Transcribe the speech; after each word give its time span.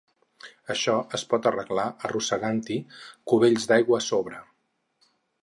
Això 0.75 0.95
es 1.17 1.25
pot 1.33 1.49
arreglar 1.49 1.85
arrossegant-hi 2.09 2.79
cubells 3.33 3.71
d'aigua 3.75 4.01
a 4.01 4.09
sobre. 4.09 4.43